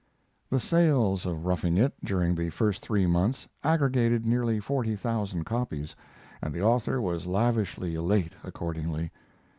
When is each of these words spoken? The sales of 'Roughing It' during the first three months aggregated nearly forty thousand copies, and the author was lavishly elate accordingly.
The 0.49 0.59
sales 0.59 1.27
of 1.27 1.45
'Roughing 1.45 1.77
It' 1.77 1.93
during 2.03 2.33
the 2.33 2.49
first 2.49 2.81
three 2.81 3.05
months 3.05 3.47
aggregated 3.63 4.25
nearly 4.25 4.59
forty 4.59 4.95
thousand 4.95 5.43
copies, 5.43 5.95
and 6.41 6.51
the 6.55 6.63
author 6.63 6.99
was 6.99 7.27
lavishly 7.27 7.93
elate 7.93 8.33
accordingly. 8.43 9.11